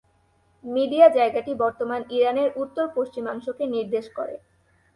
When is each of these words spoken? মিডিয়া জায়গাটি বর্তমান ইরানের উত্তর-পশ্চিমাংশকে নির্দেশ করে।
মিডিয়া 0.63 1.07
জায়গাটি 1.09 1.51
বর্তমান 1.63 2.01
ইরানের 2.17 2.49
উত্তর-পশ্চিমাংশকে 2.55 3.63
নির্দেশ 3.75 4.05
করে। 4.17 4.35